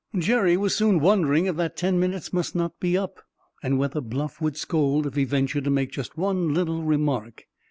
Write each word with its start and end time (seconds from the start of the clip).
Jerry 0.17 0.57
was 0.57 0.75
soon 0.75 0.99
wondering 0.99 1.45
if 1.45 1.57
that 1.57 1.77
ten 1.77 1.99
minutes 1.99 2.33
must 2.33 2.55
not 2.55 2.79
be 2.79 2.97
up, 2.97 3.21
and 3.61 3.77
whether 3.77 4.01
Bluff 4.01 4.41
would 4.41 4.57
scold 4.57 5.05
if 5.05 5.13
he 5.13 5.25
ventured 5.25 5.65
to 5.65 5.69
make 5.69 5.91
just 5.91 6.17
one 6.17 6.51
little 6.55 6.81
remark. 6.81 7.43